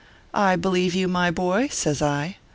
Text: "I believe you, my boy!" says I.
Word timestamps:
"I 0.49 0.55
believe 0.55 0.95
you, 0.95 1.07
my 1.07 1.29
boy!" 1.29 1.67
says 1.71 2.01
I. 2.01 2.37